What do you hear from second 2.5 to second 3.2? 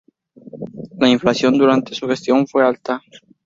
alta.